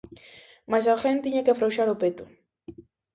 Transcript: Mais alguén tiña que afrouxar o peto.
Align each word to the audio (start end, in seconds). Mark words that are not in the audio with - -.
Mais 0.71 0.85
alguén 0.87 1.21
tiña 1.23 1.43
que 1.45 1.53
afrouxar 1.53 1.87
o 1.93 1.99
peto. 2.01 2.25